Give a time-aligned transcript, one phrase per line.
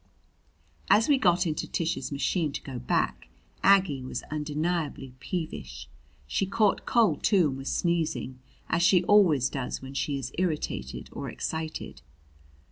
[0.89, 3.27] As we got into Tish's machine to go back,
[3.61, 5.87] Aggie was undeniably peevish.
[6.25, 11.07] She caught cold, too, and was sneezing as she always does when she is irritated
[11.11, 12.01] or excited.